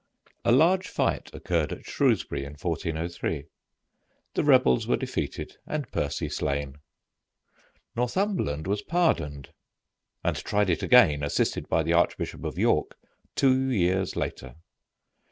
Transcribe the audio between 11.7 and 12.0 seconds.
the